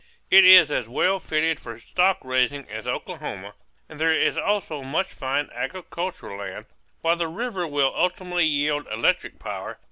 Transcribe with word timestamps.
It 0.31 0.43
is 0.45 0.71
as 0.71 0.89
well 0.89 1.19
fitted 1.19 1.59
for 1.59 1.77
stock 1.77 2.17
raising 2.25 2.67
as 2.67 2.87
Oklahoma; 2.87 3.53
and 3.87 3.99
there 3.99 4.11
is 4.11 4.35
also 4.35 4.81
much 4.81 5.13
fine 5.13 5.47
agricultural 5.53 6.39
land, 6.39 6.65
while 7.01 7.17
the 7.17 7.27
river 7.27 7.67
will 7.67 7.93
ultimately 7.95 8.47
yield 8.47 8.87
electric 8.87 9.37
power. 9.37 9.77